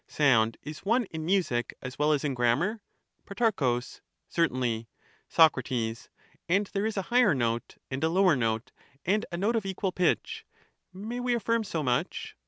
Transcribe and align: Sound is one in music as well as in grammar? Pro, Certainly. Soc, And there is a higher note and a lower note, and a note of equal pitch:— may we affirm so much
Sound 0.07 0.57
is 0.63 0.79
one 0.79 1.03
in 1.11 1.23
music 1.27 1.77
as 1.79 1.99
well 1.99 2.11
as 2.11 2.23
in 2.23 2.33
grammar? 2.33 2.81
Pro, 3.23 3.79
Certainly. 4.29 4.87
Soc, 5.29 5.61
And 6.49 6.65
there 6.73 6.87
is 6.87 6.97
a 6.97 7.03
higher 7.13 7.35
note 7.35 7.77
and 7.91 8.03
a 8.03 8.09
lower 8.09 8.35
note, 8.35 8.71
and 9.05 9.27
a 9.31 9.37
note 9.37 9.55
of 9.55 9.63
equal 9.63 9.91
pitch:— 9.91 10.43
may 10.91 11.19
we 11.19 11.35
affirm 11.35 11.63
so 11.63 11.83
much 11.83 12.35